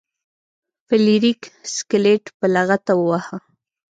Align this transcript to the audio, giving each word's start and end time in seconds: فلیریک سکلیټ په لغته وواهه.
فلیریک 0.87 1.41
سکلیټ 1.75 2.23
په 2.37 2.45
لغته 2.55 2.91
وواهه. 2.99 3.37